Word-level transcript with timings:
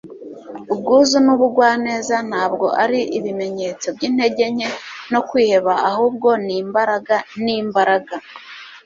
ubwuzu 0.71 1.17
n'ubugwaneza 1.25 2.15
ntabwo 2.29 2.65
ari 2.83 2.99
ibimenyetso 3.17 3.87
by'intege 3.95 4.45
nke 4.53 4.67
no 5.11 5.21
kwiheba, 5.29 5.73
ahubwo 5.89 6.29
ni 6.45 6.53
imbaraga 6.61 7.15
n'imbaraga 7.43 8.15